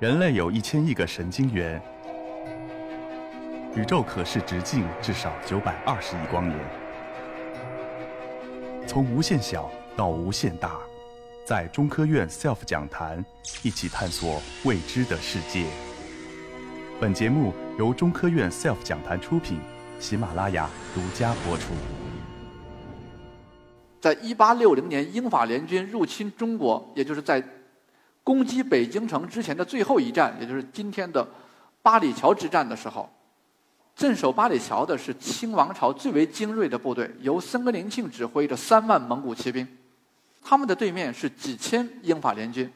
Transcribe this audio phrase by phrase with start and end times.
[0.00, 1.82] 人类有一千亿个神经元，
[3.74, 6.56] 宇宙可视直径至少九百二十亿光年。
[8.86, 10.78] 从无限小到无限大，
[11.44, 13.24] 在中科院 SELF 讲坛
[13.64, 15.64] 一起探索未知的世界。
[17.00, 19.58] 本节目由中科院 SELF 讲坛出品，
[19.98, 21.72] 喜马拉雅独家播出。
[24.00, 27.42] 在一八六零年，英法联军入侵中国，也就是在。
[28.28, 31.26] 攻击北京城之前的最后一战，也就是今天的
[31.80, 33.08] 八里桥之战的时候，
[33.96, 39.66] 镇守八里桥的是清王朝最为精锐的部队，由森格林沁指挥的三万蒙古骑兵。
[40.42, 42.70] 他们的对面是几千英法联军。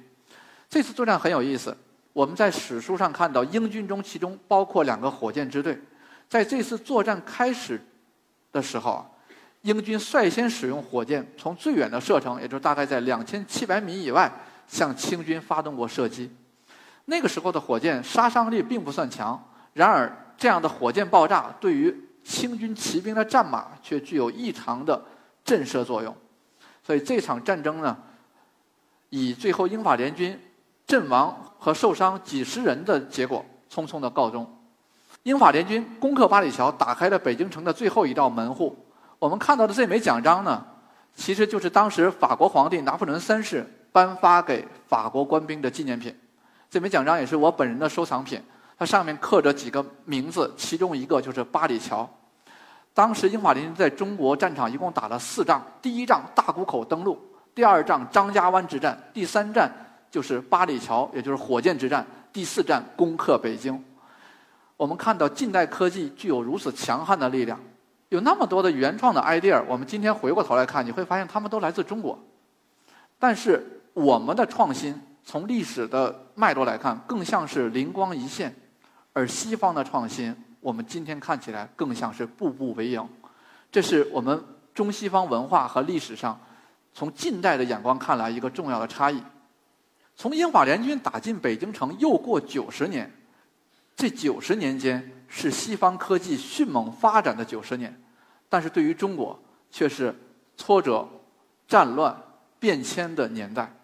[0.71, 1.77] 这次作战很有意思，
[2.15, 5.79] 我们在史书上看到英军中其中包括两个火箭支队。
[6.31, 7.79] 在这次作战开始
[8.53, 9.05] 的时候啊，
[9.61, 14.33] 英军率先使用火箭，从最远的射程，也就是大概在两千七百米以外。
[14.73, 16.33] 向清军发动过射击，
[17.05, 19.39] 那个时候的火箭杀伤力并不算强，
[19.75, 25.05] 然而这样的火箭爆炸对于清军骑兵的战马却具有异常的
[25.45, 26.17] 震慑作用，
[26.83, 27.95] 所以这场战争呢，
[29.11, 30.41] 以最后英法联军
[30.87, 34.51] 阵亡和受伤几十人的结果匆匆的告终。
[35.25, 38.75] 英法联军攻克八里桥，打开了北京城的最后一道门户。
[39.19, 40.67] 我们看到的这枚奖章呢，
[41.15, 43.67] 其实就是当时法国皇帝拿破仑三世。
[43.93, 46.13] 颁发给法国官兵的纪念品，
[46.71, 48.43] 这枚奖章也是我本人的收藏品。
[48.79, 52.09] 它上面刻着几个名字，其中一个就是八里桥。
[52.93, 57.17] 当时英法联军在中国战场一共打了四仗：第一仗大沽口登陆，
[57.55, 59.71] 第二仗张家湾之战，第三战
[60.11, 63.81] 就是八里桥，也就是火箭之战，第四战攻克北京。
[64.77, 67.61] 我们看到近代科技具有如此强悍的力量，
[68.09, 69.63] 有那么多的原创的 idea。
[69.69, 72.19] 我们今天回过头来看，你会发现他们都来自中国，
[73.19, 73.79] 但是。
[73.95, 78.51] 我们的创新从历史的脉络来看，更像是灵光一现；
[79.13, 83.09] 而西方的创新，我们今天看起来更像是步步为营。
[83.71, 84.43] 这是我们
[84.75, 86.39] 中西方文化和历史上
[86.95, 89.23] 从近代的眼光看来一个重要的差异。
[90.15, 93.11] 从英法联军打进北京城又过九十年，
[93.97, 98.03] 这九十年间是西方科技迅猛发展的九十年，
[98.49, 99.39] 但是对于中国
[99.71, 100.15] 却是
[100.57, 101.09] 挫折、
[101.67, 102.17] 战乱、
[102.59, 103.75] 变迁的年代。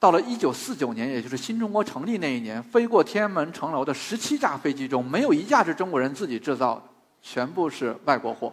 [0.00, 6.82] 到了一九四九年，也就是新中国成立那一年，飞过天安门城楼的十七架飞机中，没有一架是中国人自己制造的，
[7.20, 8.50] 全部是外国货。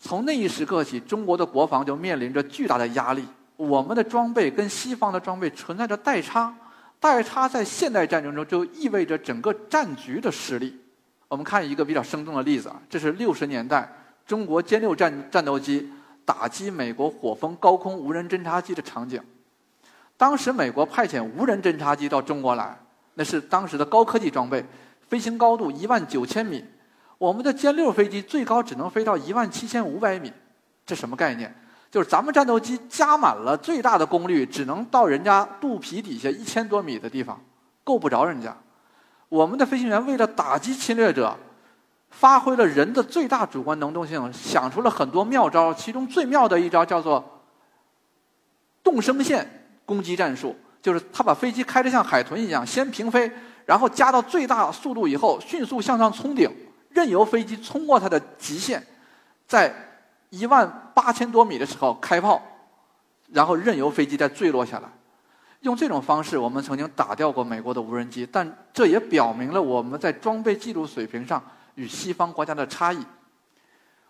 [0.00, 3.24] 从那一时刻起，中国的国防就面临着巨大的压力。
[3.56, 6.52] 我们的装备跟西方的装备存在着代差，
[6.98, 10.76] 代差在现代战争中就意味着整个战局的失利。
[11.28, 13.88] 我们看一个比较生动的例子啊，这是六十年代
[14.26, 15.88] 中国歼六战战斗机
[16.24, 19.22] 打击美国火蜂高空无人侦察机的场景。
[20.16, 22.78] 当时美国派遣无人侦察机到中国来，
[23.14, 24.64] 那是当时的高科技装备，
[25.08, 26.64] 飞行高度一万九千米。
[27.18, 30.32] 我们的歼六飞机最高只能飞到一万七千五百米，
[30.84, 31.54] 这什么概念？
[31.90, 37.40] 就是咱们战斗机加满了最大的功率，只能到人家肚皮底下一千多米的地方，
[37.84, 38.56] 够不着人家。
[39.28, 41.36] 我们的飞行员为了打击侵略者，
[42.10, 45.72] 发挥了人的最大主观能动性，想出了很多妙招。
[45.72, 47.42] 其中最妙的一招叫做
[48.82, 49.63] 动升线。
[49.84, 53.30] 攻击战术就是他把飞机开得像海豚一样，先平飞，
[53.64, 56.50] 然后加到最大速度以后，迅速向上冲顶，
[56.90, 58.82] 任由飞机冲过它的极限，
[59.46, 59.74] 在
[60.30, 62.42] 一万八千多米的时候开炮，
[63.32, 64.88] 然后任由飞机再坠落下来。
[65.60, 71.42] 用这种方式，我们曾经打掉过美国的无人机，但这也表明了我们在装备技术水平上
[71.76, 72.98] 与西方国家的差异。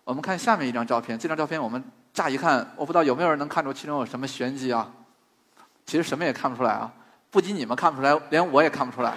[0.03, 1.81] 我们看下面一张照片，这张照片我们
[2.13, 4.91] 乍一看，我不知道有没有人能看出其中有什么玄机啊？
[5.85, 6.91] 其实什么也看不出来啊！
[7.29, 9.13] 不仅你们看不出来，连我也看不出来。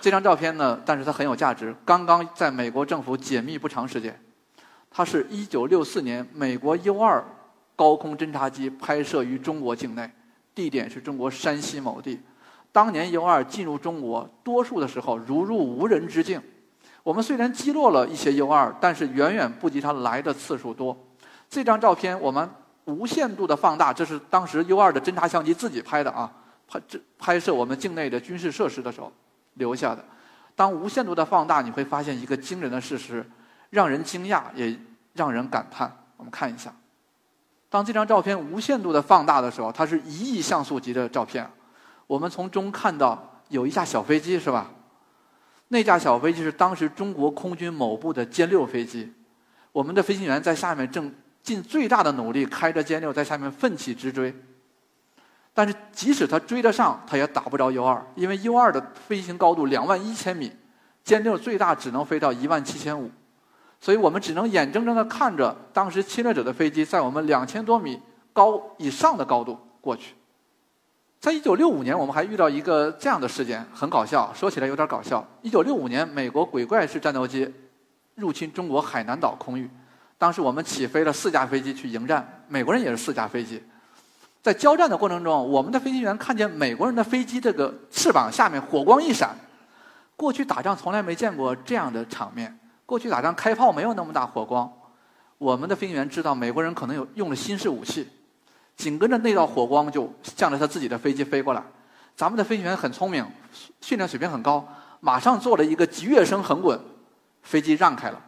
[0.00, 1.74] 这张照片呢，但是它很有价值。
[1.84, 4.18] 刚刚在美国政府解密不长时间，
[4.90, 7.22] 它是一九六四年美国 U 二
[7.76, 10.10] 高空侦察机拍摄于中国境内，
[10.54, 12.18] 地点是中国山西某地。
[12.72, 16.40] 当年 U 二进入中国，多数的时候如入无人之境。
[17.02, 20.96] 我们虽然击落了一些 U 二，但是远远不及它来的次数多。
[21.50, 22.48] 这张照片我们。
[22.84, 26.32] 无限度的放大，这是当时 U 二的侦察相机自己拍的啊，
[26.66, 29.12] 拍这拍摄我们境内的军事设施的时候
[29.54, 30.04] 留下的。
[30.56, 33.24] 当无限度的放大，你会发现一个惊人的事实，
[33.70, 34.76] 让人惊讶也
[35.12, 35.96] 让人感叹。
[36.16, 36.74] 我们看一下，
[37.70, 41.48] 当这张照片无限度的放大的时候，它是一亿像素级的照片。
[42.08, 44.70] 我们从中看到有一架小飞机，是吧？
[45.68, 49.12] 那架小飞机是当时中国空军某部的歼六飞机，
[49.70, 51.14] 我们的飞行员在下面正。
[51.42, 54.34] 尽最大的努力，开着歼六在下面奋起直追。
[55.54, 60.50] 但是即使他追得上，他也打不着 U 二，因为 U 二的飞行高度两万一千米，
[61.04, 63.10] 歼六最大只能飞到一万七千五，
[63.78, 68.00] 所以我们只能眼睁睁地看着当时侵略者的飞机在我们两千多米
[68.32, 70.14] 高以上的高度过去。
[71.20, 75.22] 在一九六五年，我们还遇到一个这样的事件，很搞笑，说起来有点搞笑。
[75.42, 77.52] 一九六五年，美国鬼怪式战斗机
[78.14, 79.68] 入侵中国海南岛空域，
[80.22, 83.60] 当时我们起飞了四架飞机去迎战，美国人也是四架飞机。
[84.40, 89.36] 在交战的过程中，我们的飞行员看见美国人的飞机这个翅膀下面火光一闪。
[90.14, 92.56] 过去打仗从来没见过这样的场面。
[92.86, 94.72] 过去打仗开炮没有那么大火光。
[95.38, 98.08] 我们的飞行员知道美国人可能有用了新式武器，
[98.76, 101.60] 紧跟着那道火光就向着他自己的飞机飞过来。
[102.14, 103.26] 咱们的飞行员很聪明，
[103.80, 104.64] 训练水平很高，
[105.00, 106.78] 马上做了一个急跃升横滚，
[107.42, 108.22] 飞机让开了。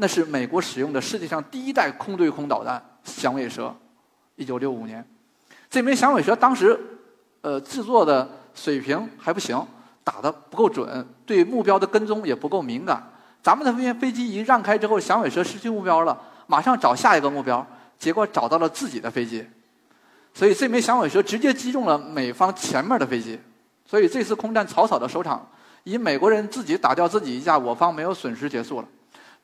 [0.00, 3.72] 那是美国使用的世界上第一代空对空导弹“响尾蛇”，
[4.34, 5.06] 一九六五年。
[5.68, 6.80] 这枚响尾蛇当时，
[7.42, 9.62] 呃，制作的水平还不行，
[10.02, 13.12] 打的不够准，对目标的跟踪也不够敏感。
[13.42, 17.64] 咱们的飞飞机一让开之后，响尾蛇失去目标了，马上找下一个目标，
[17.98, 19.46] 结果找到了自己的飞机，
[20.32, 23.38] 所以这枚响尾蛇直接击中了美方前面的飞机。
[23.84, 25.46] 所以这次空战草草的收场，
[25.84, 28.88] 以美国人自己打掉自己一架，我方没有损失结束了。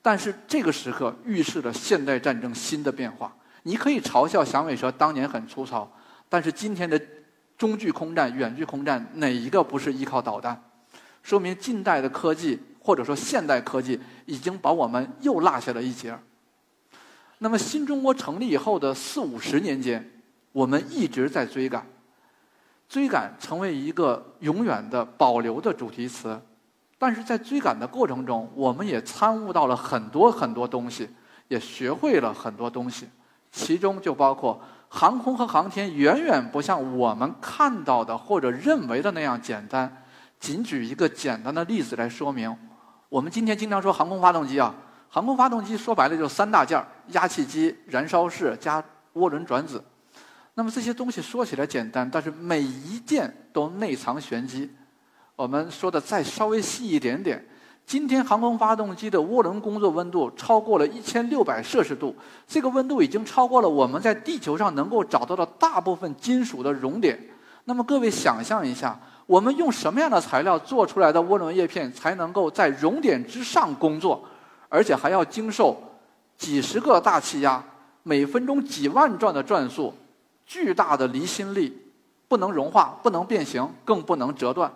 [0.02, 3.34] 但是这个时刻预示着现代战争新的变化。
[3.64, 5.90] 你可以嘲笑响尾蛇当年很粗糙。
[6.28, 7.00] 但是今天的
[7.58, 10.60] 中距空战、远距空战，哪一个不是依靠导弹？
[11.22, 16.16] 说明近代的科技或者说现代科技已经把我们又落下了一截。
[17.38, 20.08] 那么新中国成立以后的四五十年间，
[20.52, 21.84] 我们一直在追赶，
[22.88, 26.40] 追赶成为一个永远的保留的主题词。
[26.98, 31.08] 但是在追赶的过程中，我们也参悟到了很多很多东西，
[31.48, 33.08] 也学会了很多东西，
[33.50, 34.60] 其中就包括。
[34.88, 40.04] 航空和航天远远不像我们看到的或者认为的那样简单。
[40.38, 42.56] 仅举一个简单的例子来说明，
[43.08, 44.72] 我们今天经常说航空发动机啊，
[45.08, 48.82] 航空发动机说白了就三大件儿：压气机、燃烧室加
[49.14, 49.84] 涡轮转子。
[50.54, 54.70] 那么这些东西说起来简单，但是每一件都内藏玄机。
[55.36, 57.44] 我们说的再稍微细一点点。
[57.84, 62.16] 今天航空发动机的涡轮工作温度超过了一千六百摄氏度，
[62.48, 67.16] 这个温度已经超过了我们在地球上能够找到的大部分金属的熔点。
[67.64, 74.24] 那么各位想象一下，我们用什么样的材料做出来的涡轮叶片才能够在熔点之上工作，
[74.68, 75.76] 而且还要经受
[76.36, 77.62] 几十个大气压、
[78.02, 79.94] 每分钟几万转的转速、
[80.44, 81.76] 巨大的离心力，
[82.26, 84.72] 不能融化、不能变形、更不能折断。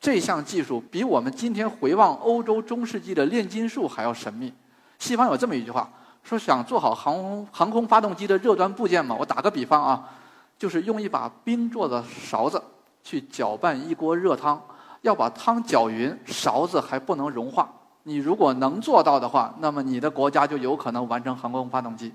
[0.00, 4.52] 这项技术比我们今天回望欧洲中世纪的炼金术还要神秘。
[4.98, 5.90] 西方有这么一句话，
[6.22, 10.08] 说想做好航空航空发动机的热端部件嘛，我打个比方啊，
[10.56, 12.62] 就是用一把冰做的勺子
[13.02, 14.60] 去搅拌一锅热汤，
[15.02, 17.68] 要把汤搅匀，勺子还不能融化。
[18.04, 22.14] 你如果能做到的话，那么你的国家就有可能完成航空发动机。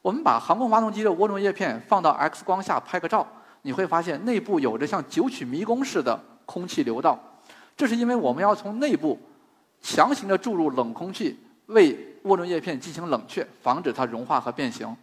[0.00, 3.26] 我们把航空发动机的涡轮叶片放到 X 光下拍个照，
[3.62, 6.18] 你会发现内部有着像九曲迷宫似的。
[6.46, 7.18] 空气流道，
[7.76, 9.18] 这是因为我们要从内部
[9.80, 14.96] 强行的注入冷空气，为涡轮叶片进行冷却，防止它融化和变形。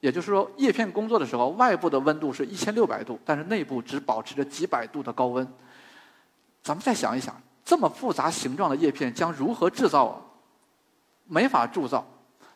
[0.00, 5.46] 也就是说，叶片工作的时候，外部的温度是一千六百度，但是内部只保持着几百度的高温。
[6.62, 10.20] 咱们再想一想，这么复杂形状的叶片将如何制造？
[11.26, 12.04] 没法铸造，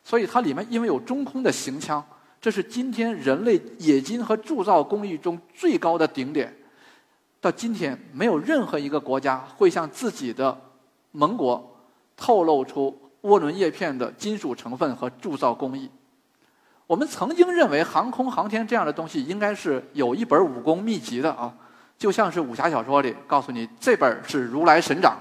[0.03, 2.05] 所以它里面因为有中空的行腔，
[2.41, 6.53] 这是今天人类冶金和铸造工艺中最高的顶点。
[7.39, 10.59] 到今天，没有任何一个国家会向自己的
[11.11, 11.77] 盟国
[12.15, 15.89] 透露出涡轮叶片的金属成分和铸造工艺。
[16.87, 21.53] 我们曾经认为航空航天这样的东西应该是有一本武功秘籍的啊，
[21.97, 25.15] 就像是武侠小说里告诉你这本是如来神掌，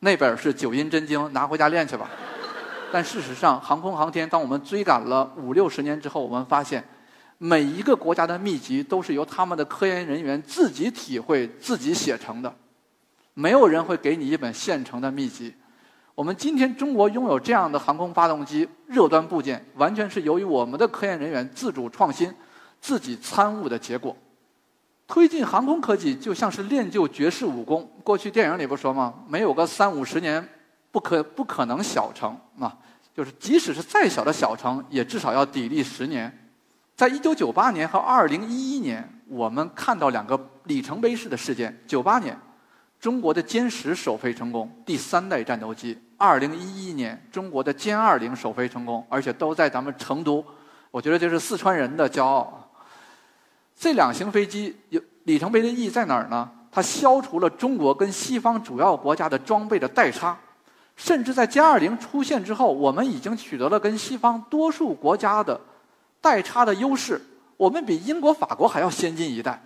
[0.00, 2.10] 那本是九阴真经，拿回家练去吧。
[2.90, 6.82] 但事实上，航空航天当我们追赶了五六十年之后，我们发现。
[7.44, 12.54] 每一个国家的秘籍都是由他们的科研人员自己体会、自己写成的，
[13.34, 15.52] 没有人会给你一本现成的秘籍。
[16.14, 22.32] 我们今天中国拥有这样的航空发动机热端部件，完全是由于我们的科研人员自主创新、
[22.80, 24.16] 自己参悟的结果。
[25.08, 27.90] 推进航空科技就像是练就绝世武功。
[28.04, 29.12] 过去电影里不说吗？
[29.26, 30.48] 没有个三五十年，
[30.92, 32.78] 不可不可能小成啊！
[33.12, 36.38] 就是即使是再小的小成，也至少要砥砺十年。
[36.94, 41.76] 在一九九八年和二零一一年，我们看到两个里程碑式的事件。
[41.86, 42.38] 九八年，
[43.00, 50.44] 中国的歼十首飞成功，第三代战斗机；二零一一年，中国的歼二零首飞成功，而且都在咱们成都。
[50.90, 52.70] 我觉得这是四川人的骄傲。
[53.74, 56.48] 这两型飞机有里程碑的意义在哪儿呢？
[56.70, 60.38] 它消除了中国跟西方主要国家的装备的代差，
[60.94, 65.58] 甚至在歼二零出现之后，我们已经取得了跟西方多数国家的
[66.22, 67.20] 代差的优势。
[67.58, 69.62] 我们比英国、法国还要先进一代，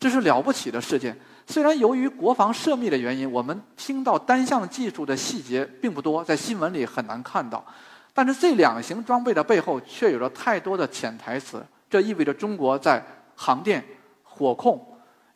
[0.00, 1.16] 这是了不起的事件。
[1.46, 7.64] 虽然由于国防涉密的原因，我们听到单项技术的细节并不多，在新闻里很难看到，
[8.12, 11.64] 但是这两型装备的背后却有着太多的潜台词。
[11.88, 13.04] 这意味着中国在
[13.36, 13.84] 航电、
[14.24, 14.84] 火控、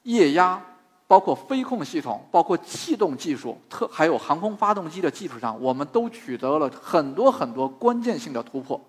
[0.03, 0.61] 液压。
[1.07, 8.81] 包括飞控系统、包括气动技术、特还有航空发动机的技术上，我们都取得了很多很多关键性的突破。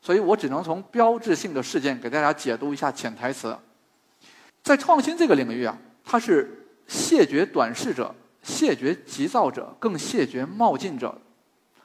[0.00, 3.56] 所以我只能从标志性的事件给大家解读一下潜台词。
[4.62, 11.16] 在创新这个领域啊，它是谢绝短视者、谢绝急躁者、更谢绝冒进者。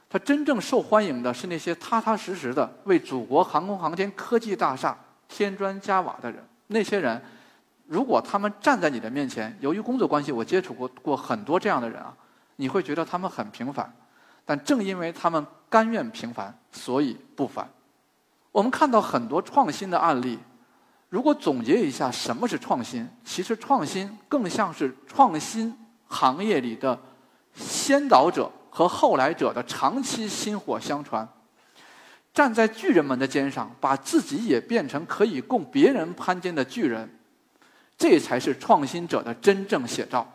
[0.10, 6.44] 它真正受欢迎的是那些踏踏实实的为祖国航空航天科技大厦添砖加瓦的人。
[6.68, 7.22] 那些人。
[7.86, 12.16] 如果他们站在你的面前，由于工作关系，我接触过过很多这样的人啊，
[12.56, 13.94] 你会觉得他们很平凡，
[14.46, 17.70] 但正因为他们甘愿平凡，所以不凡。
[18.54, 20.38] 我们看到很多创新的案例，
[21.10, 25.76] 如果总结一下什么是创新，其实创新更像是创新
[26.08, 26.98] 行业里的
[27.56, 31.28] 先导者和后来者的长期薪火相传，
[32.32, 37.20] 站在巨人们的肩上，把自己也变成可以供别人攀肩的巨人。
[37.98, 40.28] 这才是创新者的真正写照。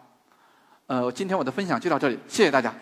[0.87, 2.75] 呃，今天我的分享就到这里，谢谢大家。